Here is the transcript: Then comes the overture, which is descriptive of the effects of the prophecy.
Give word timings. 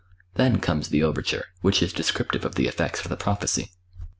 Then 0.33 0.57
comes 0.59 0.89
the 0.89 1.03
overture, 1.03 1.45
which 1.61 1.83
is 1.83 1.93
descriptive 1.93 2.43
of 2.43 2.55
the 2.55 2.65
effects 2.65 3.01
of 3.03 3.09
the 3.09 3.15
prophecy. 3.17 3.69